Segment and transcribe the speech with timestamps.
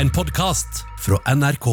[0.00, 1.66] En podkast fra NRK.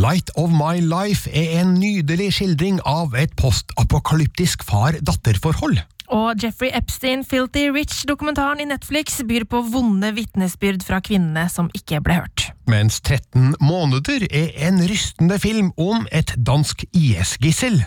[0.00, 5.82] Light of My Life er en nydelig skildring av et postapokalyptisk far-datter-forhold.
[6.08, 12.00] Og Jeffrey Epstein Filthy Rich-dokumentaren i Netflix byr på vonde vitnesbyrd fra kvinnene som ikke
[12.06, 12.46] ble hørt.
[12.72, 17.82] Mens 13 måneder er en rystende film om et dansk IS-gissel.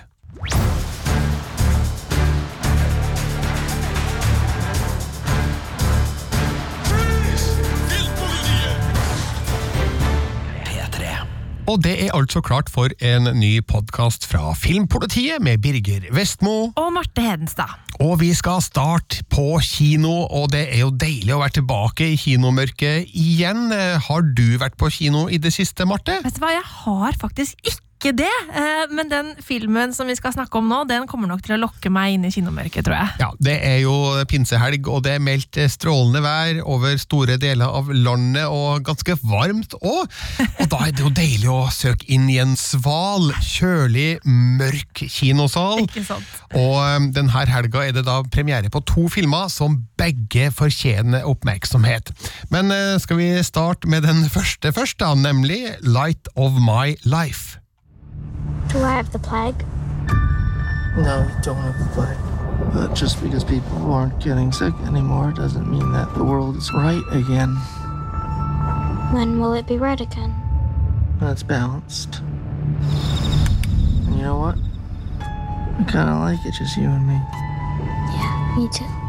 [11.69, 16.71] Og det er altså klart for en ny podkast fra Filmpolitiet med Birger Vestmo.
[16.73, 17.75] Og Marte Hedenstad.
[18.01, 22.17] Og vi skal starte på kino, og det er jo deilig å være tilbake i
[22.17, 23.69] kinomørket igjen.
[24.07, 26.17] Har du vært på kino i det siste, Marte?
[26.25, 28.29] Vet du hva, jeg har faktisk ikke det.
[28.57, 31.59] eh, Men den filmen som vi skal snakke om nå, den kommer nok til å
[31.61, 33.09] lokke meg inn i kinomørket, tror jeg.
[33.21, 33.93] Ja, Det er jo
[34.27, 39.77] pinsehelg, og det er meldt strålende vær over store deler av landet, og ganske varmt
[39.81, 40.09] òg.
[40.63, 45.83] Og da er det jo deilig å søke inn i en sval, kjølig, mørk kinosal.
[45.85, 46.25] Ikke sant?
[46.57, 52.09] Og um, denne helga er det da premiere på to filmer som begge fortjener oppmerksomhet.
[52.49, 57.59] Men eh, skal vi starte med den første først, da, nemlig Light of My Life.
[58.71, 59.65] Do I have the plague?
[60.95, 62.73] No, you don't have the plague.
[62.73, 67.03] But just because people aren't getting sick anymore doesn't mean that the world is right
[67.11, 67.53] again.
[69.13, 70.31] When will it be right again?
[71.19, 72.21] When it's balanced.
[74.05, 74.57] And you know what?
[75.19, 77.19] I kind of like it, just you and me.
[78.15, 79.00] Yeah, me too.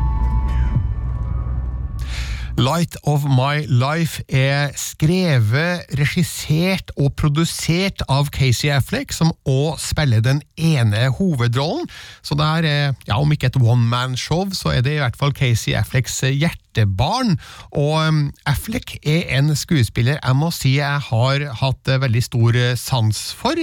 [2.62, 10.22] Light of My Life er skrevet, regissert og produsert av Casey Affleck, som òg spiller
[10.22, 11.88] den ene hovedrollen.
[12.22, 15.18] Så det her er, ja, om ikke et one man-show, så er det i hvert
[15.18, 17.34] fall Casey Afflecks hjertebarn.
[17.72, 22.60] Og um, Affleck er en skuespiller jeg må si jeg har hatt eh, veldig stor
[22.60, 23.58] eh, sans for,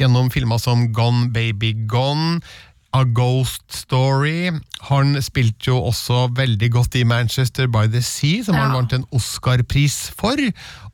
[0.00, 2.40] gjennom filmer som Gone Baby Gone.
[2.96, 4.50] A Ghost Story.
[4.90, 9.06] Han spilte jo også veldig godt i Manchester by the Sea, som han vant en
[9.14, 10.40] Oscar-pris for.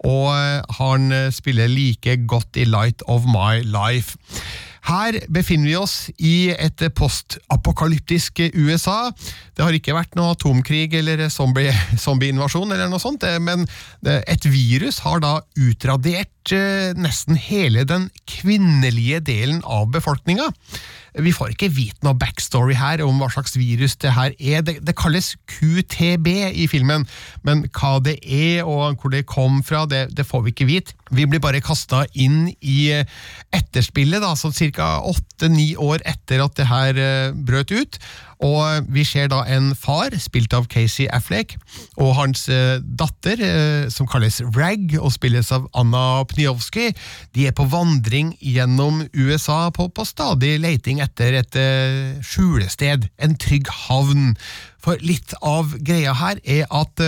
[0.04, 4.18] Og eh, han eh, spiller like godt i Light of My Life.
[4.86, 9.08] Her befinner vi oss i et postapokalyptisk USA.
[9.56, 11.72] Det har ikke vært noe atomkrig eller zombie-
[12.04, 13.64] zombieinvasjon, eller noe sånt, eh, men
[14.04, 16.30] et virus har da utradert
[16.94, 20.46] nesten hele den kvinnelige delen av befolkninga.
[21.22, 24.64] Vi får ikke vite noe backstory her om hva slags virus det her er.
[24.66, 27.06] Det, det kalles QTB i filmen,
[27.46, 30.96] men hva det er og hvor det kom fra, det, det får vi ikke vite.
[31.14, 32.90] Vi blir bare kasta inn i
[33.54, 34.96] etterspillet, da, så ca.
[35.06, 38.00] åtte-ni år etter at det her eh, brøt ut.
[38.44, 41.54] Og vi ser da en far, spilt av Casey Affleck,
[41.96, 46.90] og hans eh, datter, eh, som kalles Rag, og spilles av Anna Pniowski.
[47.36, 53.38] De er på vandring gjennom USA på, på stadig leiting etter et eh, skjulested, en
[53.40, 54.34] trygg havn.
[54.84, 57.00] For litt av greia her er at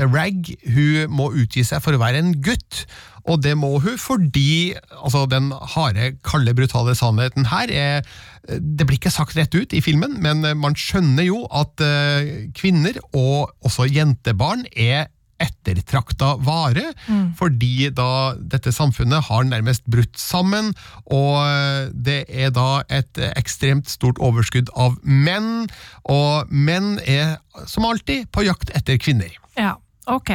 [0.00, 2.84] Rag hun må utgi seg for å være en gutt,
[3.30, 8.10] og det må hun fordi altså, den harde, kalde, brutale sannheten her er
[8.50, 12.96] Det blir ikke sagt rett ut i filmen, men man skjønner jo at eh, kvinner,
[13.14, 16.90] og også jentebarn, er ettertrakta vare,
[17.38, 20.72] fordi da dette samfunnet har nærmest brutt sammen,
[21.06, 25.68] og det er da et ekstremt stort overskudd av menn,
[26.04, 27.38] og menn er
[27.70, 29.32] som alltid på jakt etter kvinner.
[29.56, 29.78] Ja,
[30.16, 30.30] ok.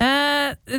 [0.00, 0.78] Eh,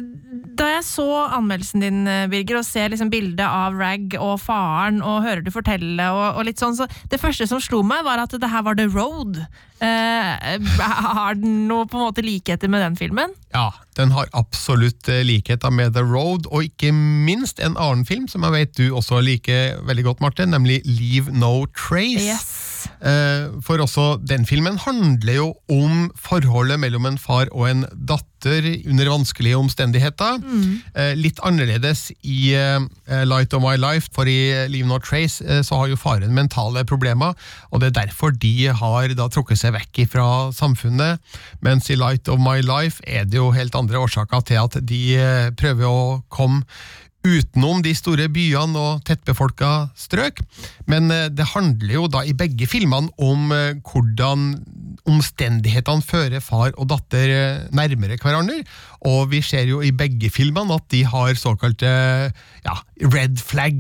[0.58, 5.02] da jeg så anmeldelsen din, eh, Birger, og ser liksom bildet av Rag og faren,
[5.02, 8.24] og hører du fortelle, og, og litt sånn, så det første som slo meg, var
[8.24, 9.44] at det her var The Road.
[9.82, 10.58] Eh,
[11.18, 13.36] har den noe på en måte likheter med den filmen?
[13.54, 18.28] Ja, den har absolutt eh, likheter med The Road, og ikke minst en annen film
[18.32, 22.26] som jeg vet du også liker veldig godt, Martin, nemlig Leave No Trace.
[22.26, 22.71] Yes.
[23.02, 28.66] Eh, For også den filmen handler jo om forholdet mellom en far og en datter
[28.90, 30.40] under vanskelige omstendigheter.
[30.42, 30.80] Mm.
[31.20, 32.80] Litt annerledes i eh,
[33.28, 36.84] Light of My Life, for i Leave No Trace eh, så har jo faren mentale
[36.90, 37.36] problemer,
[37.70, 40.26] og det er derfor de har da trukket seg vekk fra
[40.56, 41.22] samfunnet,
[41.62, 45.04] mens i Light of My Life er det jo helt andre årsaker til at de
[45.20, 46.02] eh, prøver å
[46.34, 46.66] komme
[47.22, 50.42] utenom de store byene og tettbefolka strøk.
[50.90, 54.56] Men eh, det handler jo da i begge filmene om eh, hvordan
[55.10, 58.62] omstendighetene fører far og datter eh, nærmere hverandre.
[59.10, 62.76] Og vi ser jo i begge filmene at de har såkalte ja,
[63.14, 63.80] red flag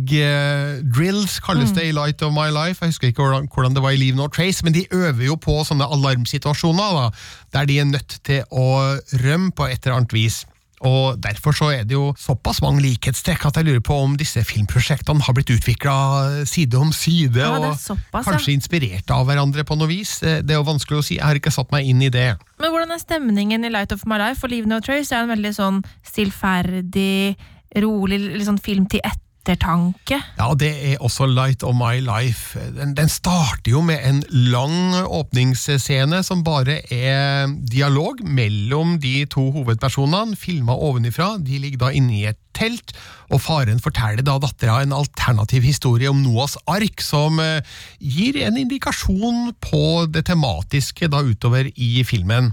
[0.81, 2.81] drills, kalles det i Light of My Life.
[2.81, 5.37] Jeg husker ikke hvordan, hvordan det var i Leave No Trace, men de øver jo
[5.37, 7.05] på sånne alarmsituasjoner, da,
[7.53, 10.41] der de er nødt til å rømme på et eller annet vis.
[10.87, 14.41] Og Derfor så er det jo såpass mange likhetstrekk at jeg lurer på om disse
[14.47, 15.95] filmprosjektene har blitt utvikla
[16.49, 18.31] side om side, Ja, og såpass, ja.
[18.31, 20.23] kanskje inspirert av hverandre på noe vis.
[20.23, 22.35] Eh, Det er jo vanskelig å si, jeg har ikke satt meg inn i det.
[22.59, 24.39] Men hvordan er stemningen i Light of My Life?
[24.41, 27.35] For Leave No Trace er en veldig sånn stillferdig,
[27.81, 28.99] rolig sånn film til
[29.41, 30.19] ettertanke.
[30.37, 32.59] Ja, det er også Light of My Life.
[32.77, 39.49] Den, den starter jo med en lang åpningsscene som bare er dialog mellom de to
[39.51, 41.35] hovedpersonene, filma ovenifra.
[41.41, 42.93] De ligger da inne i et telt,
[43.31, 47.63] og faren forteller da dattera en alternativ historie om Noas ark, som eh,
[47.99, 52.51] gir en indikasjon på det tematiske da utover i filmen.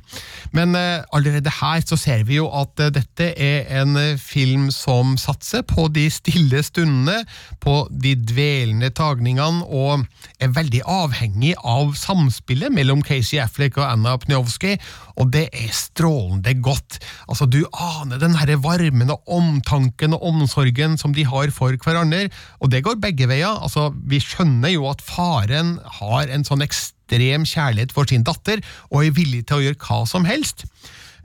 [0.55, 5.17] Men eh, allerede her så ser vi jo at eh, dette er en film som
[5.19, 7.25] satser på de stille stundene,
[7.59, 10.07] på de dvelende tagningene, og
[10.39, 14.77] er veldig avhengig av samspillet mellom Casey Affleck og Anna Pniowski,
[15.19, 17.01] og det er strålende godt.
[17.29, 22.29] Altså, du aner den herre varmen og omtanken og omsorgen som de har for hverandre,
[22.63, 23.59] og det går begge veier.
[23.59, 28.63] Altså, vi skjønner jo at faren har en sånn ekstrem kjærlighet for sin datter,
[28.93, 30.67] og er villig til å gjøre hva som helst.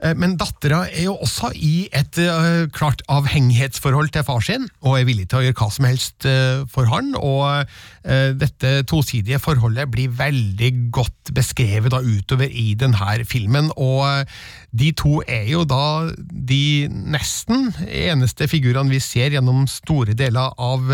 [0.02, 4.98] Eh, Men dattera er jo også i et eh, klart avhengighetsforhold til far sin, og
[4.98, 7.14] er villig til å gjøre hva som helst eh, for han.
[7.18, 7.68] Og
[8.04, 13.70] dette tosidige forholdet blir veldig godt beskrevet da utover i denne filmen.
[13.80, 14.28] Og
[14.76, 20.84] de to er jo da de nesten eneste figurene vi ser gjennom store deler av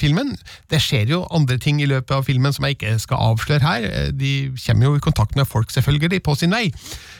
[0.00, 0.32] filmen.
[0.72, 3.88] Det skjer jo andre ting i løpet av filmen som jeg ikke skal avsløre her.
[4.16, 4.32] De
[4.64, 6.70] kommer jo i kontakt med folk, selvfølgelig, på sin vei.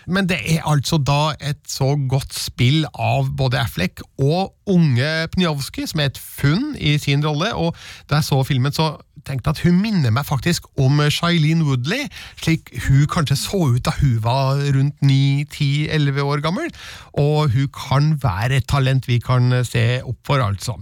[0.08, 5.88] Men det er altså da et så godt spill av både Affleck og unge Pnjovskij,
[5.90, 7.52] som er et funn i sin rolle.
[7.54, 7.76] Og
[8.10, 8.94] da jeg så filmen, så
[9.26, 12.06] tenkte at hun minner meg faktisk om Shailene Woodley,
[12.40, 16.70] slik hun kanskje så ut da hun var rundt 9-10-11 år gammel.
[17.16, 20.76] Og hun kan være et talent vi kan se opp for, altså.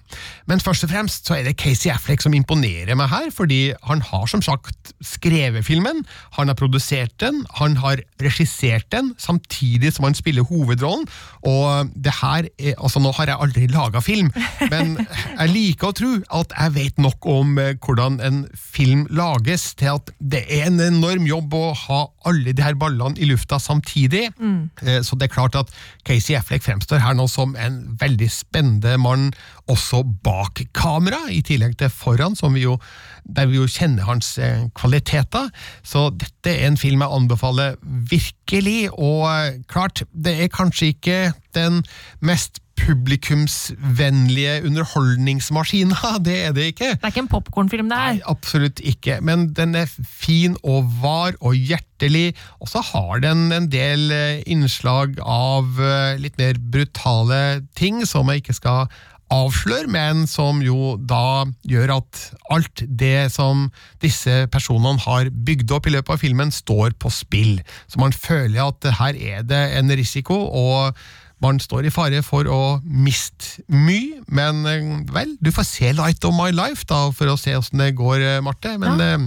[0.50, 4.02] Men først og fremst så er det Casey Affleck som imponerer meg her, fordi han
[4.04, 6.02] har som sagt skrevet filmen,
[6.38, 11.06] han har produsert den, han har regissert den, samtidig som han spiller hovedrollen.
[11.46, 14.30] Og det her er, altså Nå har jeg aldri laga film,
[14.70, 14.94] men
[15.40, 19.94] jeg liker å tro at jeg vet nok om eh, hvordan en film lages, til
[19.94, 24.26] at det er en enorm jobb å ha alle de her ballene i lufta samtidig.
[24.38, 24.70] Mm.
[25.04, 25.72] Så det er klart at
[26.06, 29.30] Casey Affleck fremstår her nå som en veldig spennende mann
[29.70, 32.76] også bak kamera, i tillegg til foran, som vi jo,
[33.24, 35.48] der vi jo kjenner hans eh, kvaliteter.
[35.86, 37.78] Så dette er en film jeg anbefaler
[38.10, 41.18] virkelig, og eh, klart, det er kanskje ikke
[41.56, 41.82] den
[42.24, 46.90] mest publikumsvennlige underholdningsmaskina, det er det ikke.
[46.96, 51.38] Det er ikke en popkornfilm, det Nei, absolutt ikke, men den er fin og var
[51.40, 57.42] og hjertelig, og så har den en del eh, innslag av eh, litt mer brutale
[57.78, 58.86] ting som jeg ikke skal
[59.32, 62.20] avsløre, men som jo da gjør at
[62.52, 63.68] alt det som
[64.04, 67.58] disse personene har bygd opp i løpet av filmen, står på spill.
[67.88, 70.98] Så man føler at her er det en risiko, og
[71.42, 76.24] man står i fare for å miste mye, men eh, vel, du får se Light
[76.24, 78.76] of My Life da, for å se åssen det går, eh, Marte.
[78.80, 79.18] Men ja.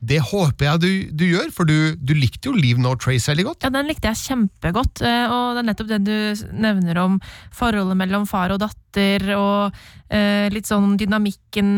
[0.00, 0.90] det håper jeg du,
[1.20, 3.66] du gjør, for du, du likte jo Leave No Trace veldig godt.
[3.66, 7.20] Ja, Den likte jeg kjempegodt, eh, og det er nettopp det du nevner om
[7.56, 9.78] forholdet mellom far og datter, og
[10.08, 11.70] eh, litt sånn dynamikken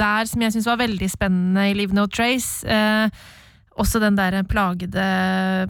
[0.00, 2.64] der som jeg syns var veldig spennende i Leave No Trace.
[2.64, 3.36] Eh,
[3.80, 5.04] også den der plagede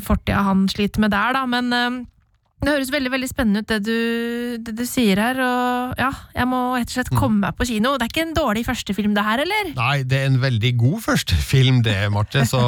[0.03, 2.01] fortida han sliter med der, da, men eh,
[2.61, 6.49] det høres veldig veldig spennende ut det du, det du sier her, og ja, jeg
[6.51, 7.95] må rett og slett komme meg på kino.
[7.97, 9.71] Det er ikke en dårlig førstefilm det her, eller?
[9.79, 12.61] Nei, det er en veldig god førstefilm, det, Marte, så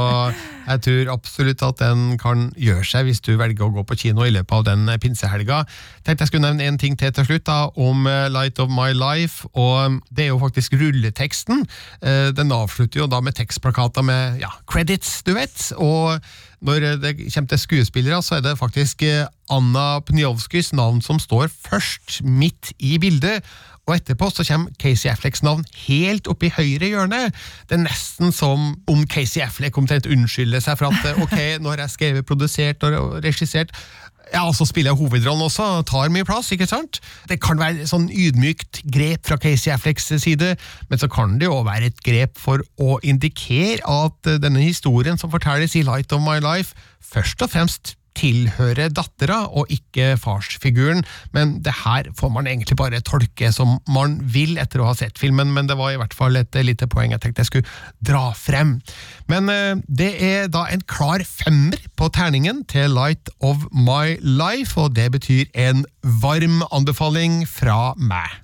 [0.66, 4.24] jeg tror absolutt at den kan gjøre seg hvis du velger å gå på kino
[4.24, 5.62] i løpet av den pinsehelga.
[6.06, 8.92] Tenkte jeg skulle nevne en ting til til slutt da, om eh, Light of My
[8.96, 11.66] Life, og det er jo faktisk rulleteksten.
[12.00, 16.22] Eh, Den avslutter jo da med tekstplakater med ja, credits, du vet, og
[16.62, 21.50] når det kommer til skuespillere, så er det faktisk eh, Anna Pniowskis navn som står
[21.50, 23.42] først, midt i bildet.
[23.92, 27.26] Og etterpå så kommer Casey Afflecks navn helt opp i høyre hjørne.
[27.68, 31.74] Det er nesten som om Casey Affleck omtrent unnskylder seg for at eh, ok, nå
[31.74, 33.74] har jeg skrevet, produsert og regissert.
[34.32, 37.02] Ja, og så spiller jeg hovedrollen også, tar mye plass, ikke sant?
[37.28, 40.54] Det kan være sånn ydmykt grep fra Casey Afflecks side,
[40.88, 45.20] men så kan det jo være et grep for å indikere at eh, denne historien
[45.20, 46.72] som fortelles i Light of My Life,
[47.12, 51.02] først og fremst tilhører dattera og ikke farsfiguren,
[51.34, 55.20] men det her får man egentlig bare tolke som man vil etter å ha sett
[55.20, 58.30] filmen, men det var i hvert fall et lite poeng jeg tenkte jeg skulle dra
[58.36, 58.76] frem.
[59.32, 64.78] Men eh, det er da en klar femmer på terningen til Light of My Life,
[64.80, 65.86] og det betyr en
[66.22, 68.40] varm anbefaling fra meg.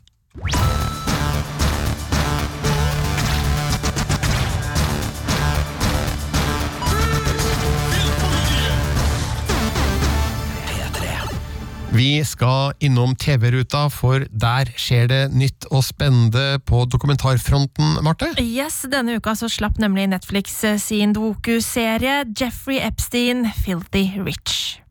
[11.88, 18.28] Vi skal innom TV-ruta, for der skjer det nytt og spennende på dokumentarfronten, Marte.
[18.42, 24.82] Yes, Denne uka så slapp nemlig Netflix eh, sin doku-serie Jeffrey Epstein, Filthy Rich.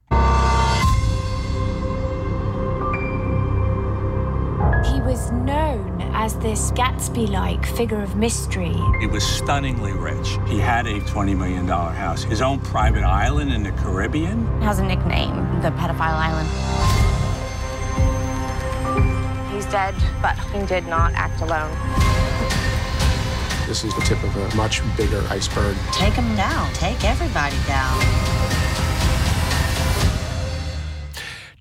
[4.90, 5.87] He was known
[6.20, 8.76] as this Gatsby like figure of mystery.
[9.00, 10.40] He was stunningly rich.
[10.48, 14.44] He had a $20 million house, his own private island in the Caribbean.
[14.62, 16.50] has a nickname, the Pedophile Island.
[19.54, 21.72] He's dead, but he did not act alone.
[23.68, 25.78] This is the tip of a much bigger iceberg.
[25.92, 26.74] Take them down.
[26.74, 28.48] Take everybody down.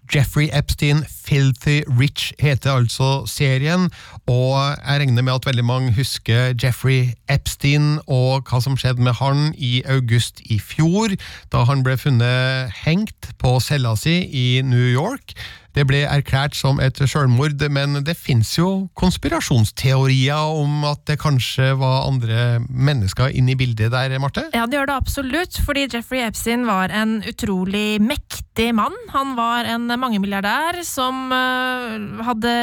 [0.08, 3.90] Jeffrey Epstein, Filthy Rich heter altså serien,
[4.26, 9.14] og jeg regner med at veldig mange husker Jeffrey Epstein og hva som skjedde med
[9.20, 11.14] han i august i fjor,
[11.54, 15.36] da han ble funnet hengt på cella si i New York.
[15.76, 21.74] Det ble erklært som et selvmord, men det fins jo konspirasjonsteorier om at det kanskje
[21.76, 24.46] var andre mennesker inne i bildet der, Marte?
[24.56, 28.96] Ja, det gjør det absolutt, fordi Jeffrey Epstein var en utrolig mektig mann.
[29.12, 32.54] Han var en mangemilliardær som øh, hadde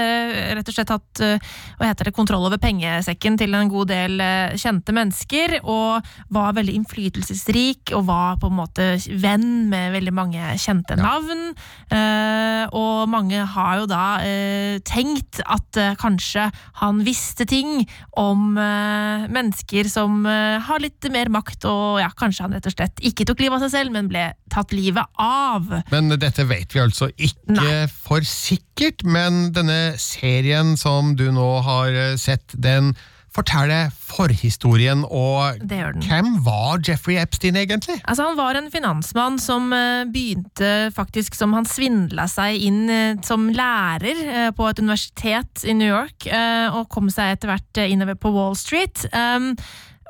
[0.58, 4.18] rett og slett hatt øh, hva heter det, kontroll over pengesekken til en god del
[4.26, 6.02] øh, kjente mennesker, og
[6.34, 8.90] var veldig innflytelsesrik og var på en måte
[9.22, 11.52] venn med veldig mange kjente navn.
[11.94, 16.48] Eh, og mange har jo da eh, tenkt at eh, kanskje
[16.82, 17.84] han visste ting
[18.20, 22.76] om eh, mennesker som eh, har litt mer makt, og ja, kanskje han rett og
[22.76, 25.70] slett ikke tok livet av seg selv, men ble tatt livet av.
[25.94, 27.88] Men dette vet vi altså ikke Nei.
[27.92, 32.94] for sikkert, men denne serien som du nå har eh, sett, den
[33.34, 37.98] forteller forhistorien, og hvem var Jeffrey Epstein egentlig?
[38.04, 43.16] Altså, han var en finansmann som eh, begynte faktisk som han svindla seg inn eh,
[43.26, 46.28] som lærer eh, på et universitet i New York,
[46.74, 49.06] og kom seg etter hvert innover på Wall Street.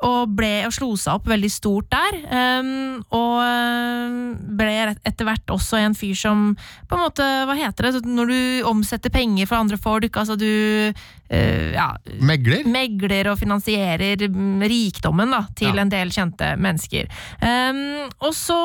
[0.04, 2.16] Og, ble, og slo seg opp veldig stort der.
[2.28, 4.16] Um, og um,
[4.58, 6.50] ble etter hvert også en fyr som
[6.90, 8.02] på en måte, Hva heter det?
[8.04, 10.44] Når du omsetter penger for andre folk, altså du
[10.92, 11.86] uh, ja,
[12.20, 12.66] Megler?
[12.68, 15.80] megler og finansierer mm, rikdommen da, til Ja.
[15.86, 17.08] en del kjente mennesker.
[17.40, 17.80] Um,
[18.20, 18.58] og så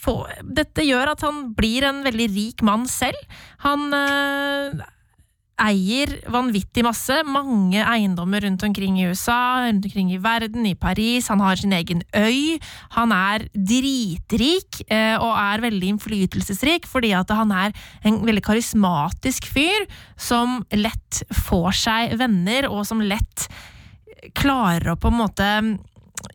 [0.00, 0.24] få-
[0.56, 3.18] Dette gjør at han blir en veldig rik mann selv.
[3.66, 4.84] Han eh,
[5.62, 7.16] eier vanvittig masse.
[7.28, 11.30] Mange eiendommer rundt omkring i USA, rundt omkring i verden, i Paris.
[11.32, 12.58] Han har sin egen øy.
[12.96, 17.74] Han er dritrik eh, og er veldig innflytelsesrik fordi at han er
[18.06, 19.88] en veldig karismatisk fyr
[20.20, 23.48] som lett får seg venner, og som lett
[24.36, 25.50] klarer å på en måte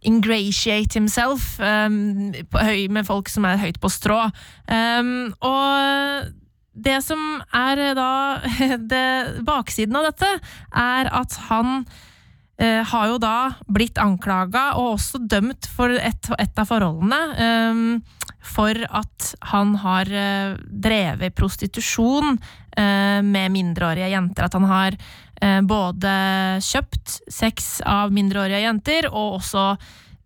[0.07, 4.23] ingratiate himself um, med folk som er høyt på strå.
[4.69, 6.31] Um, og
[6.73, 8.11] det som er eh, da
[8.91, 10.29] det, Baksiden av dette,
[10.71, 11.83] er at han
[12.61, 18.27] eh, har jo da blitt anklaga, og også dømt for et, et av forholdene, eh,
[18.41, 22.37] for at han har eh, drevet prostitusjon
[22.77, 24.47] eh, med mindreårige jenter.
[24.47, 26.13] At han har eh, både
[26.65, 29.73] kjøpt sex av mindreårige jenter, og også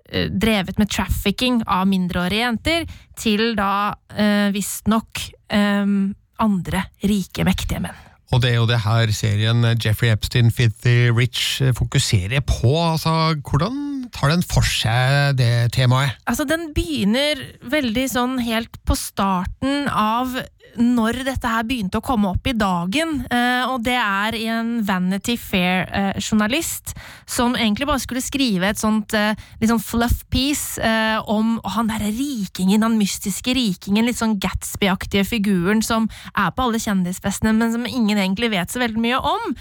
[0.05, 2.83] drevet med trafficking av mindreårige jenter,
[3.17, 5.95] til da eh, visstnok eh,
[6.41, 8.03] andre rike, mektige menn.
[8.33, 12.73] Og det er jo det her serien Jeffrey Epstein, Filthy Rich fokuserer på.
[12.73, 16.17] Altså, hvordan tar den for seg det temaet?
[16.25, 20.33] Altså, den begynner veldig sånn helt på starten av
[20.79, 23.21] når dette her begynte å komme opp i dagen.
[23.29, 26.95] Eh, og det er en Vanity Fair-journalist
[27.29, 31.89] som egentlig bare skulle skrive et sånt eh, litt sånn fluff piece eh, om han
[31.89, 37.73] derre rikingen, han mystiske rikingen, litt sånn Gatsby-aktige figuren som er på alle kjendisfestene, men
[37.73, 39.55] som ingen egentlig vet så veldig mye om.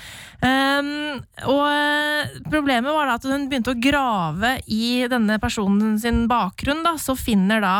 [0.44, 0.88] Um,
[1.48, 6.82] og eh, problemet var da at hun begynte å grave i denne personen sin bakgrunn,
[6.84, 7.76] da, så finner da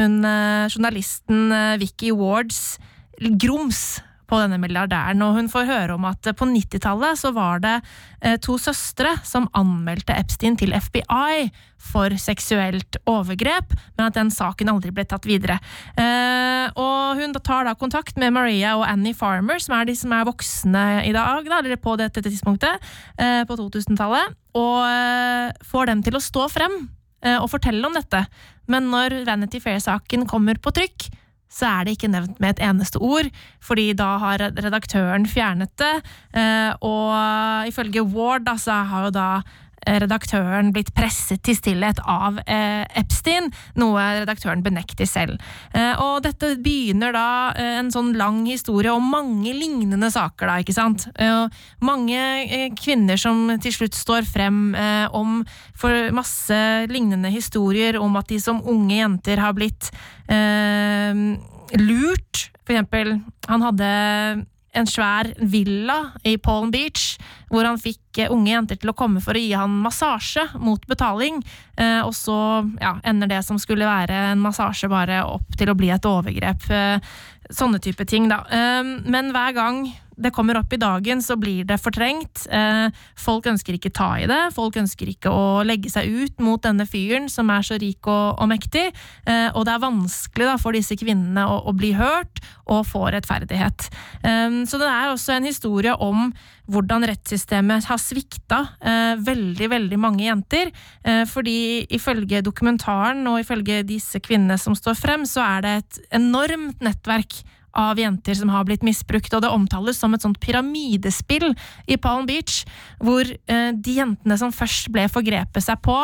[0.00, 2.76] hun eh, journalisten eh, Vicky Wards
[3.40, 5.22] grums på denne milliardæren.
[5.22, 7.76] Og hun får høre om at på 90-tallet så var det
[8.20, 11.46] eh, to søstre som anmeldte Epstein til FBI
[11.86, 15.60] for seksuelt overgrep, men at den saken aldri ble tatt videre.
[16.74, 20.26] Og hun tar da kontakt med Maria og Annie Farmer, som er de som er
[20.26, 22.82] voksne i dag, eller på dette tidspunktet,
[23.20, 26.80] på 2000-tallet, og får dem til å stå frem
[27.34, 28.24] og fortelle om dette.
[28.70, 31.08] Men når Vanity Fair-saken kommer på trykk,
[31.56, 33.28] så er det ikke nevnt med et eneste ord,
[33.64, 35.94] fordi da har redaktøren fjernet det.
[36.34, 38.56] eh, Og ifølge Ward da,
[38.90, 45.08] har jo da eh, redaktøren blitt presset til stillhet av eh, Epstein, noe redaktøren benekter
[45.08, 45.40] selv.
[45.72, 50.58] Eh, og dette begynner da eh, en sånn lang historie om mange lignende saker, da,
[50.62, 51.06] ikke sant.
[51.14, 51.46] Eh,
[51.86, 55.40] mange eh, kvinner som til slutt står frem eh, om
[55.76, 56.58] for masse
[56.90, 59.90] lignende historier om at de som unge jenter har blitt
[60.32, 61.24] eh,
[61.80, 62.48] lurt.
[62.66, 63.90] For eksempel, han hadde
[64.76, 67.16] en svær villa i Palm Beach,
[67.50, 70.82] hvor han fikk eh, unge jenter til å komme for å gi han massasje mot
[70.90, 71.42] betaling,
[71.76, 72.38] eh, og så
[72.80, 76.68] ja, ender det som skulle være en massasje, bare opp til å bli et overgrep.
[76.70, 77.14] Eh,
[77.46, 78.40] sånne type ting, da.
[79.06, 79.84] Men hver gang
[80.16, 82.46] det kommer opp i dagen, så blir det fortrengt.
[82.48, 82.88] Eh,
[83.20, 86.86] folk ønsker ikke ta i det, folk ønsker ikke å legge seg ut mot denne
[86.88, 88.88] fyren som er så rik og, og mektig,
[89.28, 93.06] eh, og det er vanskelig da, for disse kvinnene å, å bli hørt og få
[93.12, 93.88] rettferdighet.
[94.24, 96.30] Eh, så det er også en historie om
[96.66, 98.56] hvordan rettssystemet har svikta
[99.22, 100.72] veldig, veldig mange jenter.
[101.30, 106.82] Fordi ifølge dokumentaren og ifølge disse kvinnene som står frem, så er det et enormt
[106.82, 107.38] nettverk
[107.76, 111.52] av jenter som har blitt misbrukt, og det omtales som et sånt pyramidespill
[111.86, 112.64] i Palm Beach,
[113.02, 115.98] hvor eh, de jentene som først ble forgrepet seg på,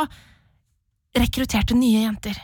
[1.13, 2.37] rekrutterte nye jenter.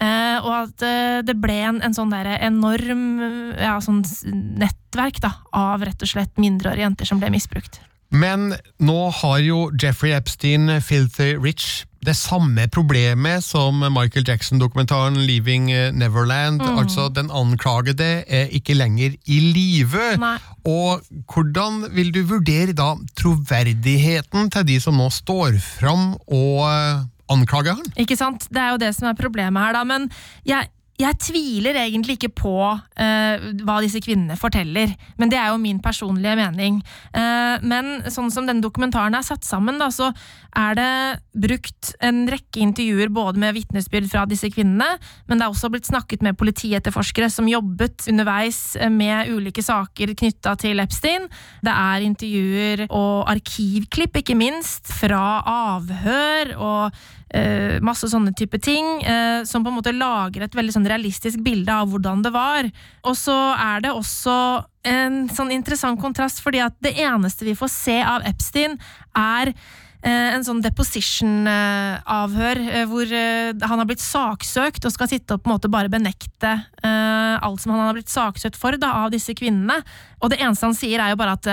[0.00, 3.02] Eh, og at eh, det ble en, en sånn der enorm
[3.60, 4.00] ja, sånn
[4.60, 7.82] nettverk da, av rett og slett mindreårige jenter som ble misbrukt.
[8.14, 15.70] Men nå har jo Jeffrey Epstein, Filthy Rich, det samme problemet som Michael Jackson-dokumentaren Leaving
[15.96, 16.62] Neverland.
[16.62, 20.12] Altså, den anklagede er ikke lenger i live.
[20.68, 21.00] Og
[21.32, 27.02] hvordan vil du vurdere da troverdigheten til de som nå står fram og eh,
[27.32, 27.92] anklager han?
[28.00, 28.46] Ikke sant?
[28.52, 29.84] Det er jo det som er problemet her, da.
[29.88, 30.10] Men
[30.48, 35.58] jeg, jeg tviler egentlig ikke på eh, hva disse kvinnene forteller, men det er jo
[35.58, 36.78] min personlige mening.
[37.10, 40.12] Eh, men sånn som denne dokumentaren er satt sammen, da, så
[40.54, 40.92] er det
[41.46, 44.86] brukt en rekke intervjuer både med vitnesbyrd fra disse kvinnene,
[45.26, 48.62] men det er også blitt snakket med politietterforskere som jobbet underveis
[48.94, 51.26] med ulike saker knytta til Epstein.
[51.66, 55.42] Det er intervjuer og arkivklipp, ikke minst, fra
[55.74, 60.74] avhør og eh, masse sånne type ting, eh, som på en måte lager et veldig
[60.76, 62.68] sånn realistisk bilde av hvordan det var.
[63.04, 64.36] Og så er det også
[64.84, 68.76] en sånn interessant kontrast, fordi at det eneste vi får se av Epstein,
[69.16, 69.52] er
[70.04, 75.42] eh, en sånn deposition-avhør, eh, hvor eh, han har blitt saksøkt og skal sitte og
[75.42, 76.52] på en måte bare benekte
[76.84, 79.80] alt som han har blitt saksøkt for da, av disse kvinnene.
[80.20, 81.48] Og det eneste han sier, er jo bare at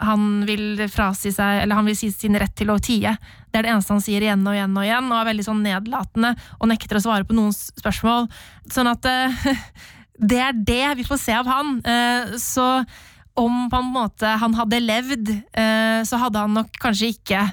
[0.00, 3.12] han vil frasi seg, eller han vil si sin rett til å tie.
[3.50, 5.62] Det er det eneste han sier igjen og igjen og igjen, og er veldig sånn
[5.66, 8.28] nedlatende og nekter å svare på noen spørsmål.
[8.72, 9.48] Sånn at eh,
[10.32, 11.78] det er det vi får se av han.
[11.84, 12.68] Eh, så
[13.40, 17.44] om på en måte han hadde levd, eh, så hadde han nok kanskje ikke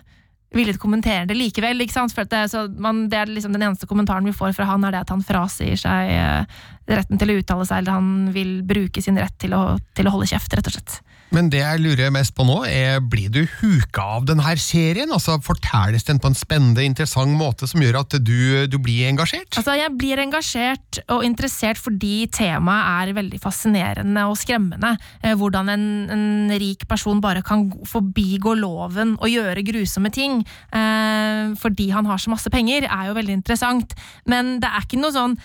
[0.55, 1.83] villet kommentere det likevel.
[1.83, 2.15] ikke sant?
[2.15, 2.47] For det,
[2.79, 5.25] man, det er liksom Den eneste kommentaren vi får fra han, er det at han
[5.25, 6.47] frasier seg
[6.88, 10.13] retten til å uttale seg, eller han vil bruke sin rett til å, til å
[10.15, 11.01] holde kjeft, rett og slett.
[11.35, 15.11] Men det jeg lurer mest på nå, er blir du huka av denne serien?
[15.11, 19.57] Altså, Fortelles den på en spennende, interessant måte som gjør at du, du blir engasjert?
[19.59, 24.93] Altså, jeg blir engasjert og interessert fordi temaet er veldig fascinerende og skremmende.
[25.21, 25.85] Eh, hvordan en,
[26.15, 30.39] en rik person bare kan gå- forbigå loven og gjøre grusomme ting
[30.71, 33.97] eh, fordi han har så masse penger, er jo veldig interessant.
[34.31, 35.35] Men det er ikke noe sånn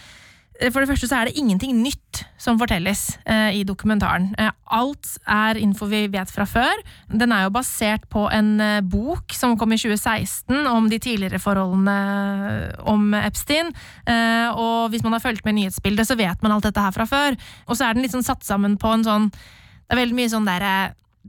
[0.71, 4.29] for det første så er det ingenting nytt som fortelles eh, i dokumentaren.
[4.39, 6.83] Eh, alt er info vi vet fra før.
[7.09, 11.41] Den er jo basert på en eh, bok som kom i 2016 om de tidligere
[11.43, 11.97] forholdene
[12.89, 13.73] om Epstein.
[14.07, 16.95] Eh, og hvis man har fulgt med i nyhetsbildet, så vet man alt dette her
[16.95, 17.39] fra før.
[17.67, 20.47] Og så er den liksom satt sammen på en sånn Det er veldig mye sånn
[20.49, 20.75] derre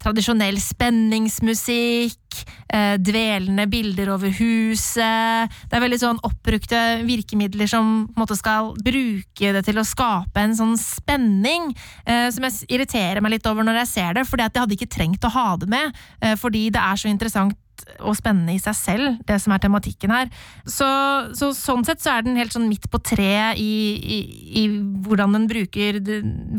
[0.03, 5.53] tradisjonell spenningsmusikk, eh, dvelende bilder over huset.
[5.69, 10.55] Det er veldig sånn oppbrukte virkemidler som måte skal bruke det til å skape en
[10.57, 11.71] sånn spenning,
[12.05, 14.77] eh, som jeg irriterer meg litt over når jeg ser det, fordi at jeg hadde
[14.77, 17.57] ikke trengt å ha det med, eh, fordi det er så interessant
[18.00, 20.32] og spennende i seg selv, det som er tematikken her.
[20.65, 20.88] Så,
[21.38, 24.19] så sånn sett så er den helt sånn midt på treet i, i,
[24.63, 24.65] i,
[25.06, 26.00] hvordan den bruker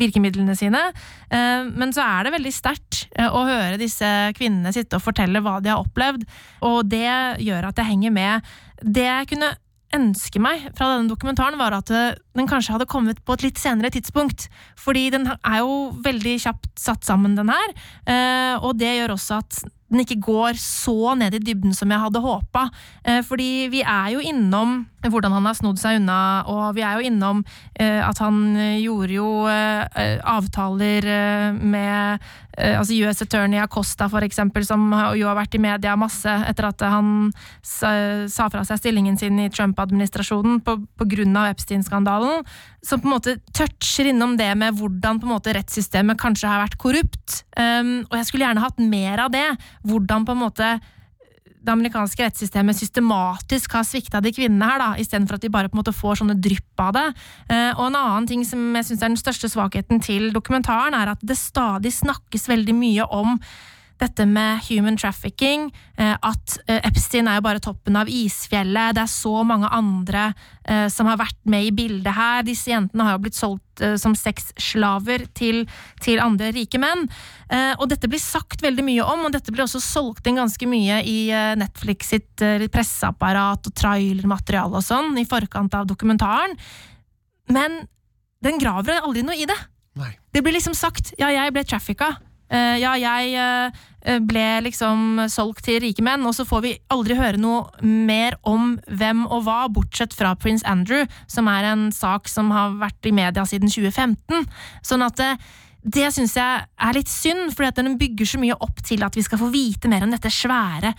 [0.01, 0.83] virkemidlene sine.
[1.31, 4.09] Eh, men så er det veldig sterkt eh, å høre disse
[4.39, 6.27] kvinnene sitte og fortelle hva de har opplevd,
[6.67, 7.11] og det
[7.45, 8.57] gjør at jeg henger med.
[8.81, 9.55] Det jeg kunne
[9.95, 13.63] ønske meg fra denne dokumentaren, var at eh, den kanskje hadde kommet på et litt
[13.63, 14.49] senere tidspunkt.
[14.81, 17.77] Fordi den er jo veldig kjapt satt sammen, den her.
[18.67, 19.61] Og det gjør også at
[19.93, 22.69] den ikke går så ned i dybden som jeg hadde håpa.
[23.05, 26.97] Eh, fordi vi er jo innom hvordan han har snodd seg unna, og vi er
[26.97, 27.43] jo innom
[27.77, 28.39] at han
[28.81, 31.05] gjorde jo avtaler
[31.61, 34.87] med altså US Attorney Acosta, for eksempel, som
[35.19, 39.51] jo har vært i media masse etter at han sa fra seg stillingen sin i
[39.53, 40.61] Trump-administrasjonen
[41.35, 42.45] av Epstein-skandalen
[42.85, 46.63] som på en måte toucher innom det med hvordan på en måte rettssystemet kanskje har
[46.65, 47.41] vært korrupt.
[47.57, 49.47] Um, og jeg skulle gjerne hatt mer av det.
[49.89, 50.75] Hvordan på en måte
[51.65, 55.79] det amerikanske rettssystemet systematisk har svikta de kvinnene her, da, istedenfor at de bare på
[55.79, 57.05] en måte får sånne drypp av det.
[57.49, 61.15] Uh, og en annen ting som jeg syns er den største svakheten til dokumentaren, er
[61.15, 63.39] at det stadig snakkes veldig mye om
[64.01, 69.05] dette med human trafficking, eh, at eh, Epstein er jo bare toppen av isfjellet, det
[69.05, 70.33] er så mange andre
[70.67, 72.43] eh, som har vært med i bildet her.
[72.47, 73.63] Disse jentene har jo blitt solgt
[73.99, 75.65] som sexslaver til,
[75.99, 77.09] til andre rike menn.
[77.83, 81.01] Og dette blir sagt veldig mye om, og dette blir også solgt inn ganske mye
[81.03, 81.17] i
[81.59, 86.55] Netflix sitt presseapparat og trailermateriale og sånn i forkant av dokumentaren.
[87.51, 87.81] Men
[88.47, 89.59] den graver aldri noe i det.
[89.99, 90.13] Nei.
[90.31, 92.15] Det blir liksom sagt 'ja, jeg ble trafficka'.
[92.55, 97.17] Uh, ja, jeg uh, ble liksom solgt til rike menn, og så får vi aldri
[97.19, 102.31] høre noe mer om hvem og hva, bortsett fra prins Andrew, som er en sak
[102.31, 104.47] som har vært i media siden 2015.
[104.87, 105.35] Sånn at uh,
[105.85, 109.27] det syns jeg er litt synd, for den bygger så mye opp til at vi
[109.27, 110.95] skal få vite mer om dette svære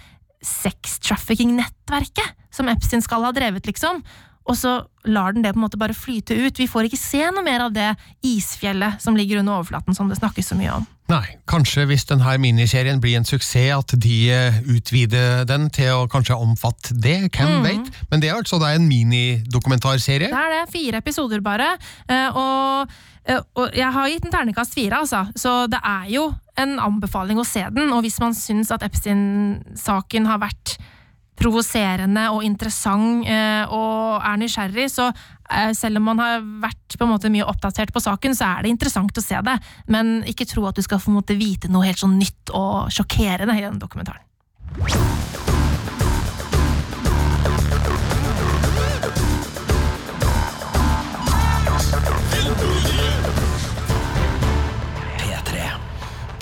[0.46, 4.04] sex-trafficking-nettverket som Epstein skal ha drevet, liksom
[4.46, 4.76] og så
[5.10, 6.60] lar den det på en måte bare flyte ut.
[6.60, 10.20] Vi får ikke se noe mer av det isfjellet som ligger under overflaten, som det
[10.20, 10.86] snakkes så mye om.
[11.06, 16.08] Nei, kanskje hvis denne miniserien blir en suksess, at de eh, utvider den til å
[16.10, 17.68] kanskje omfatte det, hvem mm.
[17.68, 18.00] vet?
[18.10, 20.32] Men det er altså da en minidokumentarserie?
[20.32, 21.76] Det er det, fire episoder bare.
[22.10, 22.96] Eh, og,
[23.30, 26.26] eh, og jeg har gitt en ternekast fire, altså, så det er jo
[26.58, 27.94] en anbefaling å se den.
[27.94, 30.80] Og hvis man syns at Epstein-saken har vært
[31.39, 37.06] provoserende og interessant eh, og er nysgjerrig, så eh, selv om man har vært på
[37.06, 39.58] en måte mye oppdatert på saken, så er det interessant å se det.
[39.91, 43.65] Men ikke tro at du skal få vite noe helt sånn nytt og sjokkerende i
[43.65, 44.24] denne dokumentaren.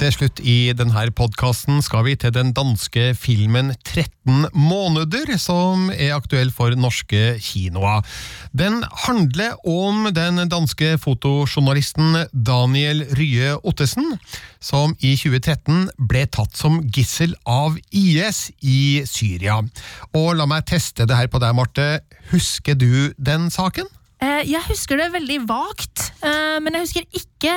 [0.04, 6.12] Til slutt i denne podkasten skal vi til den danske filmen 13 måneder, som er
[6.18, 8.04] aktuell for norske kinoer.
[8.52, 14.18] Den handler om den danske fotojournalisten Daniel Rye Ottesen,
[14.60, 19.62] som i 2013 ble tatt som gissel av IS i Syria.
[20.12, 21.92] Og la meg teste det her på deg, Marte.
[22.36, 23.88] Husker du den saken?
[24.24, 27.56] Eh, jeg husker det veldig vagt, eh, men jeg husker ikke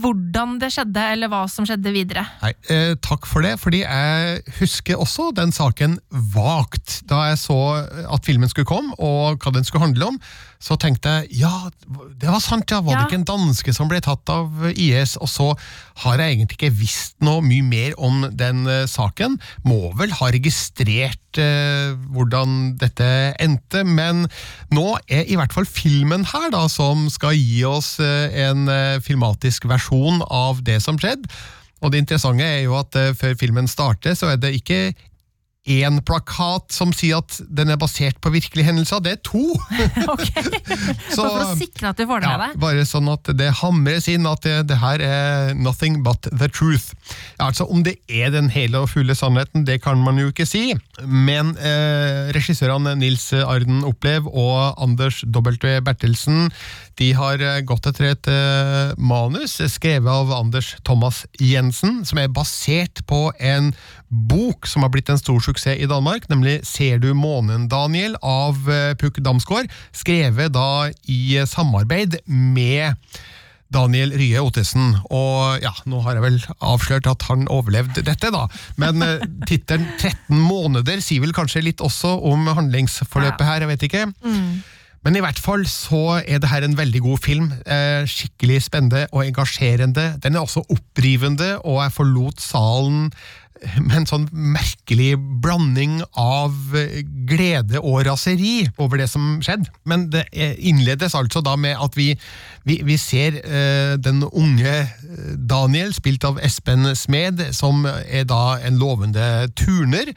[0.00, 2.24] hvordan det skjedde, eller hva som skjedde videre.
[2.40, 5.98] Nei, eh, Takk for det, fordi jeg husker også den saken
[6.32, 7.02] vagt.
[7.10, 7.58] Da jeg så
[8.08, 10.20] at filmen skulle komme, og hva den skulle handle om,
[10.58, 11.70] så tenkte jeg ja,
[12.18, 12.80] det var sant, ja.
[12.82, 13.00] Var ja.
[13.00, 15.14] det ikke en danske som ble tatt av IS?
[15.22, 15.46] Og så
[16.02, 19.38] har jeg egentlig ikke visst noe mye mer om den uh, saken.
[19.66, 23.10] Må vel ha registrert uh, hvordan dette
[23.42, 24.26] endte, men
[24.74, 28.66] nå er i hvert fall filmen her, da, som skal gi oss uh, en
[29.04, 31.30] filmatisk versjon av det som skjedde.
[31.78, 34.80] Og det interessante er jo at før filmen starter, så er det ikke
[35.68, 39.02] én plakat som sier at den er basert på virkelige hendelser.
[39.04, 39.44] Det er to!
[40.14, 40.26] ok,
[41.14, 42.58] så, For å sikre at du får det med deg?
[42.64, 46.94] bare sånn at det hamres inn at det, det, her er nothing but the truth.
[47.38, 50.48] Ja, altså Om det er den hele og fulle sannheten, det kan man jo ikke
[50.48, 50.72] si.
[51.04, 55.78] Men eh, regissørene Nils Arden Opplev og Anders W.
[55.84, 56.48] Bertelsen
[56.98, 62.32] de har eh, gått etter et uh, manus skrevet av Anders Thomas Jensen, som er
[62.34, 63.70] basert på en
[64.08, 68.16] bok som har blitt en stor suksess i Danmark, nemlig Ser du månen, Daniel?
[68.22, 72.96] av uh, Pukk Damsgaard, skrevet da i samarbeid med
[73.70, 74.96] Daniel Rye Ottesen.
[75.12, 78.46] Og ja, nå har jeg vel avslørt at han overlevde dette, da.
[78.80, 79.04] Men
[79.50, 84.04] tittelen 13 måneder sier vel kanskje litt også om handlingsforløpet her, jeg vet ikke.
[84.24, 84.58] Mm.
[85.08, 87.46] Men i hvert fall så er det her en veldig god film.
[87.64, 90.18] Eh, skikkelig spennende og engasjerende.
[90.20, 93.06] Den er også opprivende, og jeg forlot salen
[93.80, 96.52] med en sånn merkelig blanding av
[97.28, 99.72] glede og raseri over det som skjedde.
[99.88, 102.10] Men det innledes altså da med at vi,
[102.68, 108.58] vi, vi ser eh, den unge eh, Daniel, spilt av Espen Smed, som er da
[108.60, 110.12] en lovende turner.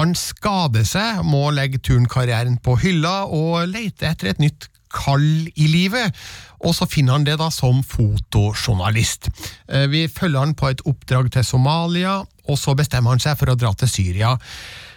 [0.00, 5.66] Han skader seg, må legge turnkarrieren på hylla og lete etter et nytt kall i
[5.68, 6.16] livet,
[6.64, 9.28] og så finner han det da som fotojournalist.
[9.68, 13.52] Eh, Vi følger han på et oppdrag til Somalia, og så bestemmer han seg for
[13.52, 14.32] å dra til Syria.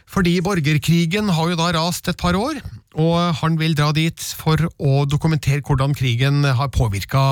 [0.08, 2.62] Fordi borgerkrigen har jo da rast et par år,
[2.99, 7.23] og han vil dra dit for å dokumentere hvordan krigen har påvirka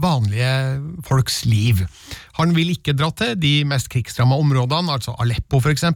[0.00, 1.82] vanlige folks liv.
[2.38, 5.86] Han vil ikke dra til de mest krigsramma områdene, altså Aleppo f.eks.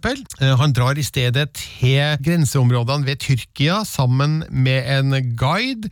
[0.60, 5.90] Han drar i stedet til grenseområdene ved Tyrkia sammen med en guide.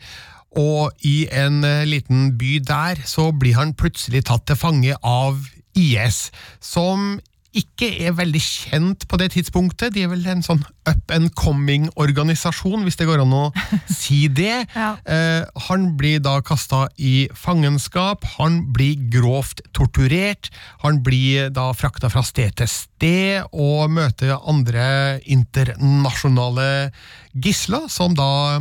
[0.57, 5.43] Og i en eh, liten by der så blir han plutselig tatt til fange av
[5.77, 6.31] IS,
[6.65, 7.19] som
[7.57, 9.95] ikke er veldig kjent på det tidspunktet.
[9.95, 13.45] De er vel en sånn up and coming-organisasjon, hvis det går an å
[14.01, 14.67] si det.
[14.77, 14.91] Ja.
[15.03, 20.51] Eh, han blir da kasta i fangenskap, han blir grovt torturert,
[20.85, 24.87] han blir da frakta fra sted til sted og møter andre
[25.25, 26.91] internasjonale
[27.37, 28.59] gisler, som da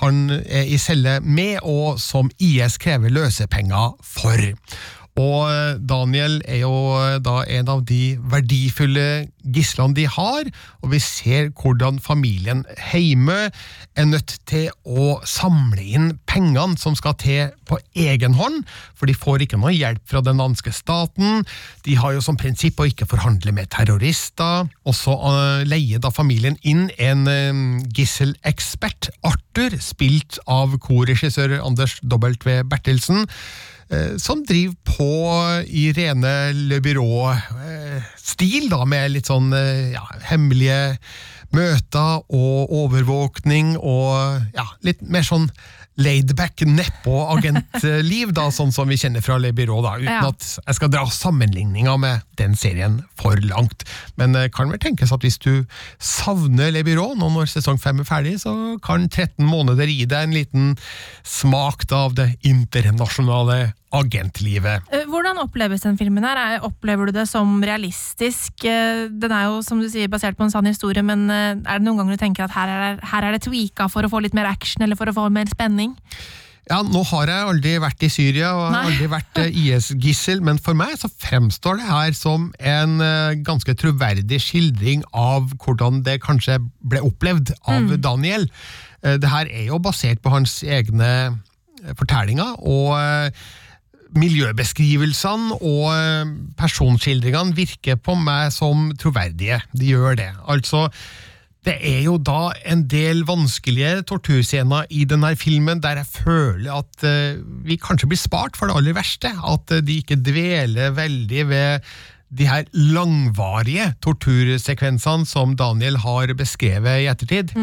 [0.00, 4.48] han er i celle med, og som IS krever løsepenger for.
[5.14, 10.48] Og eh, Daniel er jo eh, da en av de verdifulle gislene de har,
[10.82, 13.36] og vi ser hvordan familien hjemme
[13.94, 18.64] er nødt til å samle inn pengene som skal til på egen hånd,
[18.98, 21.44] for de får ikke noe hjelp fra den danske staten.
[21.86, 26.10] De har jo som prinsipp å ikke forhandle med terrorister, og så eh, leier da
[26.10, 27.22] familien inn en
[27.94, 32.64] gisselekspert, Arthur, spilt av korregissør Anders W.
[32.66, 33.28] Bertelsen
[34.18, 35.10] som driver på
[35.66, 40.96] i rene Le Byrå-stil, da, med litt sånn eh, ja, hemmelige
[41.54, 45.48] møter og overvåkning og ja, litt mer sånn
[45.96, 50.28] laidback nedpå-agentliv, da, sånn som vi kjenner fra Le Byrå, da, uten Ja.
[50.28, 53.84] at jeg skal dra sammenligninga med den serien for langt.
[54.16, 55.64] Men det kan vel tenkes at hvis du
[56.02, 60.28] savner Le Byrå nå når sesong fem er ferdig, så kan 13 måneder gi deg
[60.28, 60.76] en liten
[61.22, 64.82] smak da, av det internasjonale agentlivet.
[64.92, 66.36] Eh, Hvordan oppleves den filmen her?
[66.36, 68.64] Er- Opplever du det som realistisk?
[68.64, 71.78] Eh, Den er jo, som du sier, basert på en sann historie, men eh, er
[71.78, 74.10] det noen ganger du tenker at her er, det- her er det tweaka for å
[74.10, 75.94] få litt mer action, eller for å få mer spenning?
[76.70, 78.86] Ja, nå har jeg aldri vært i Syria og Nei.
[78.88, 82.94] aldri vært IS-gissel, men for meg så fremstår det her som en
[83.44, 88.48] ganske troverdig skildring av hvordan det kanskje ble opplevd av Daniel.
[89.02, 91.38] Eh, Det her er jo basert på hans egne
[91.98, 92.96] fortellinger, og
[94.18, 99.60] miljøbeskrivelsene og eh, personskildringene virker på meg som troverdige.
[99.74, 100.30] De gjør det.
[100.50, 100.88] Altså,
[101.64, 107.06] det er jo da en del vanskelige torturscener i denne filmen der jeg føler at
[107.08, 109.32] eh, vi kanskje blir spart for det aller verste.
[109.32, 111.94] At eh, de ikke dveler veldig ved
[112.34, 117.54] de her langvarige tortursekvensene som Daniel har beskrevet i ettertid.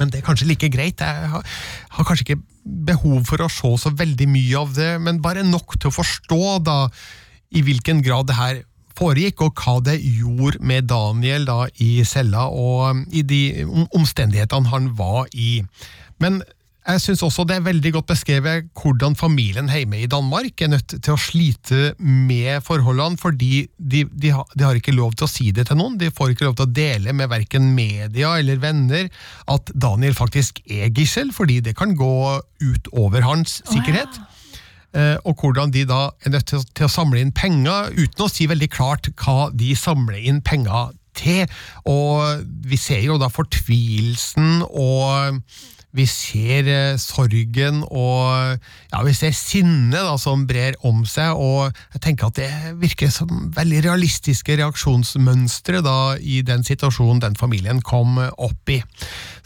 [0.00, 1.00] Men det er kanskje like greit.
[1.00, 1.44] Jeg har,
[1.98, 5.76] har kanskje ikke behov for å se så veldig mye av det, men bare nok
[5.78, 6.78] til å forstå da
[7.54, 8.62] i hvilken grad det her
[8.98, 14.70] foregikk, og hva det gjorde med Daniel da i cella, og um, i de omstendighetene
[14.70, 15.64] han var i.
[16.22, 16.42] Men
[16.84, 20.92] jeg syns også det er veldig godt beskrevet hvordan familien hjemme i Danmark er nødt
[20.92, 25.30] til å slite med forholdene, fordi de, de, har, de har ikke lov til å
[25.32, 25.96] si det til noen.
[26.00, 29.08] De får ikke lov til å dele med verken media eller venner
[29.52, 32.14] at Daniel faktisk er gissel, fordi det kan gå
[32.68, 34.20] ut over hans sikkerhet.
[34.94, 38.44] Eh, og hvordan de da er nødt til å samle inn penger, uten å si
[38.50, 41.48] veldig klart hva de samler inn penger til.
[41.88, 45.40] Og vi ser jo da fortvilelsen, og
[45.94, 48.58] vi ser eh, sorgen, og
[48.90, 53.48] ja, vi ser sinnet som brer om seg, og jeg tenker at det virker som
[53.54, 58.80] veldig realistiske reaksjonsmønstre da, i den situasjonen den familien kom opp i.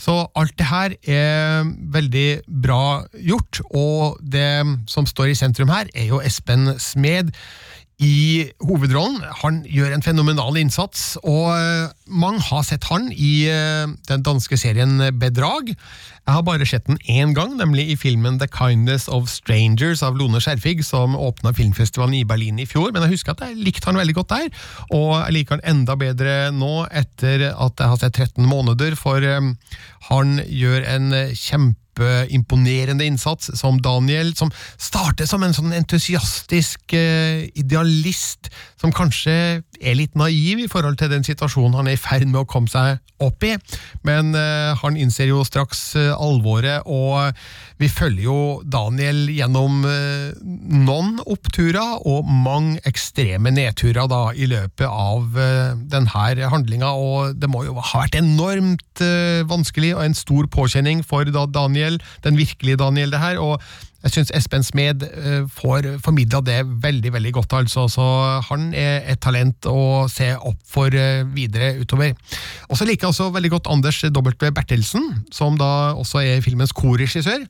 [0.01, 5.91] Så alt det her er veldig bra gjort, og det som står i sentrum her,
[5.95, 7.35] er jo Espen Smed
[7.99, 9.23] i hovedrollen.
[9.43, 14.59] Han gjør en fenomenal innsats, og eh, mange har sett han i eh, den danske
[14.61, 15.73] serien Bedrag.
[16.29, 20.19] Jeg har bare sett den én gang, nemlig i filmen The Kindness of Strangers av
[20.21, 22.93] Lone Skjerfig, som åpna filmfestivalen i Berlin i fjor.
[22.93, 24.51] Men jeg husker at jeg likte han veldig godt der,
[24.93, 29.25] og jeg liker han enda bedre nå etter at jeg har sett 13 måneder, for
[29.25, 29.41] eh,
[30.11, 37.49] han gjør en kjempe kjempeimponerende innsats som Daniel, som starter som en sånn entusiastisk eh,
[37.59, 42.27] idealist som kanskje er litt naiv i forhold til den situasjonen han er i ferd
[42.29, 43.57] med å komme seg opp i,
[44.07, 47.35] men eh, han innser jo straks eh, alvoret, og
[47.79, 54.87] vi følger jo Daniel gjennom eh, noen oppturer og mange ekstreme nedturer da, i løpet
[54.87, 59.43] av eh, denne handlinga, og det må jo ha vært enormt eh,
[59.89, 63.39] vanskelig og en stor påkjenning for da Daniel, den virkelige Daniel, det her.
[63.39, 63.61] og
[64.05, 67.53] jeg syns Espen Smed uh, får formidla det veldig veldig godt.
[67.53, 72.15] altså, så Han er et talent å se opp for uh, videre utover.
[72.71, 74.51] Og så liker jeg også veldig godt Anders W.
[74.55, 77.43] Bertelsen, som da også er filmens korregissør.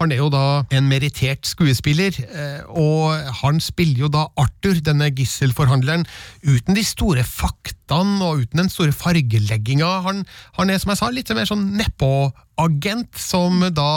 [0.00, 5.10] Han er jo da en merittert skuespiller, uh, og han spiller jo da Arthur, denne
[5.12, 6.06] gisselforhandleren,
[6.46, 9.92] uten de store faktaene og uten den store fargelegginga.
[10.08, 10.24] Han,
[10.58, 13.90] han er, som jeg sa, litt mer sånn nedpå-agent, som da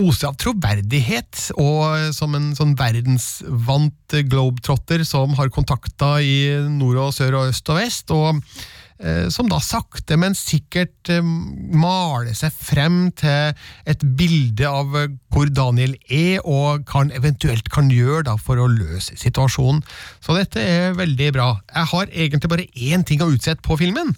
[0.00, 6.38] oser av troverdighet, og som en sånn verdensvant globetrotter som har kontakter i
[6.72, 8.64] nord og sør og øst og vest, og eh,
[9.32, 13.52] som da sakte, men sikkert eh, maler seg frem til
[13.84, 14.96] et bilde av
[15.32, 19.82] hvor Daniel er, og hva han eventuelt kan gjøre da for å løse situasjonen.
[20.24, 21.50] Så dette er veldig bra.
[21.74, 24.14] Jeg har egentlig bare én ting å utsette på filmen.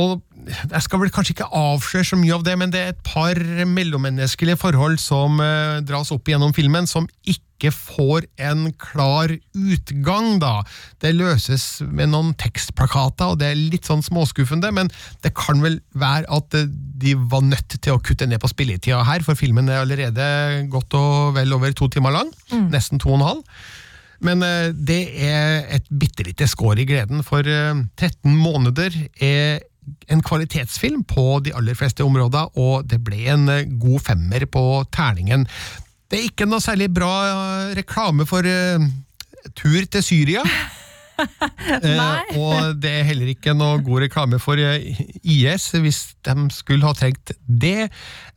[0.00, 3.02] Og jeg skal vel kanskje ikke avsløre så mye av det, men det er et
[3.06, 3.38] par
[3.70, 10.58] mellommenneskelige forhold som eh, dras opp gjennom filmen, som ikke får en klar utgang, da.
[11.00, 14.90] Det løses med noen tekstplakater, og det er litt sånn småskuffende, men
[15.24, 16.68] det kan vel være at eh,
[17.04, 20.26] de var nødt til å kutte ned på spilletida her, for filmen er allerede
[20.74, 22.34] godt og vel over to timer lang.
[22.74, 23.64] Nesten to og en halv.
[24.24, 29.62] Men eh, det er et bitte lite skår i gleden, for eh, 13 måneder er
[30.08, 34.64] en kvalitetsfilm på de aller fleste områder, og det ble en eh, god femmer på
[34.94, 35.46] terningen.
[36.10, 38.88] Det er ikke noe særlig bra eh, reklame for eh,
[39.56, 40.44] tur til Syria.
[41.64, 44.84] Eh, og det er heller ikke noe god reklame for eh,
[45.22, 47.88] IS, hvis de skulle ha trengt det.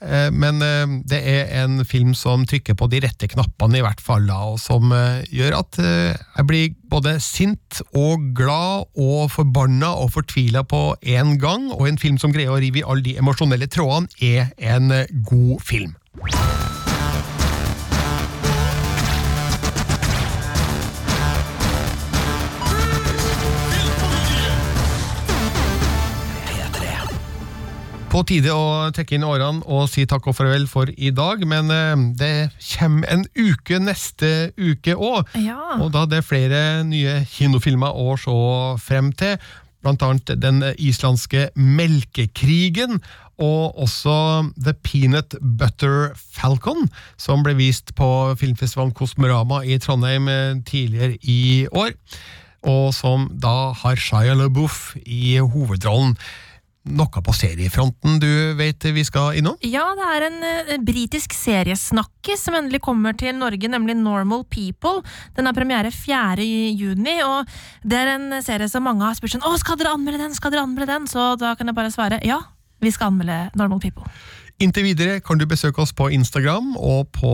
[0.01, 4.01] Eh, men eh, det er en film som trykker på de rette knappene, i hvert
[4.03, 9.29] fall, da, og som eh, gjør at eh, jeg blir både sint og glad og
[9.33, 13.05] forbanna og fortvila på én gang, og en film som greier å rive i alle
[13.09, 14.91] de emosjonelle trådene, er en
[15.27, 15.95] god film.
[28.17, 31.67] På tide å trekke inn årene og si takk og farvel for i dag, men
[31.69, 35.29] eh, det kommer en uke neste uke òg.
[35.37, 35.75] Ja.
[35.77, 38.33] Og da det er flere nye kinofilmer å se
[38.81, 39.35] frem til,
[39.85, 42.97] blant annet den islandske Melkekrigen,
[43.37, 44.17] og også
[44.57, 46.89] The Peanut Butter Falcon,
[47.21, 48.09] som ble vist på
[48.41, 51.93] filmfestivalen Kosmorama i Trondheim eh, tidligere i år,
[52.65, 56.17] og som da har Shia LaBeouf i hovedrollen.
[56.87, 59.57] Noe på seriefronten du vet vi skal innom?
[59.65, 65.03] Ja, det er en uh, britisk seriesnakkis som endelig kommer til Norge, nemlig Normal People.
[65.37, 66.45] Den har premiere 4.
[66.77, 67.47] juni, og
[67.83, 70.35] det er en serie som mange har spurt sånn Å, skal dere anmelde den?
[70.37, 71.07] Skal dere anmelde den?
[71.11, 72.41] Så da kan jeg bare svare ja,
[72.83, 74.07] vi skal anmelde Normal People.
[74.57, 77.33] Inntil videre kan du besøke oss på Instagram og på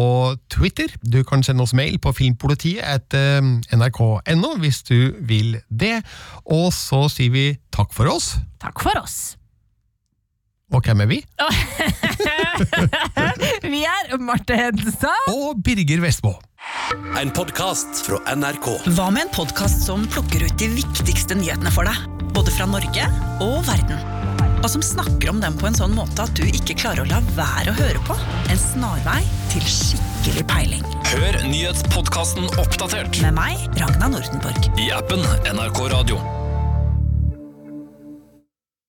[0.51, 0.91] Twitter.
[1.07, 3.39] Du kan sende oss mail på filmpolitiet etter
[3.71, 6.01] nrk.no hvis du vil det.
[6.43, 8.33] Og så sier vi takk for oss.
[8.59, 9.37] Takk for oss!
[10.73, 11.19] Og hvem er vi?
[13.73, 15.27] Vi er Marte Hedenstad.
[15.33, 16.33] Og Birger Vestmo.
[17.19, 18.67] En podkast fra NRK.
[18.95, 21.97] Hva med en podkast som plukker ut de viktigste nyhetene for deg?
[22.33, 23.05] Både fra Norge
[23.43, 23.99] og verden.
[24.63, 27.19] Og som snakker om dem på en sånn måte at du ikke klarer å la
[27.35, 28.15] være å høre på.
[28.49, 29.19] En snarvei
[29.51, 30.85] til skikkelig peiling.
[31.11, 34.61] Hør nyhetspodkasten Oppdatert Med meg, Ragna Nordenborg.
[34.79, 36.17] i appen NRK Radio.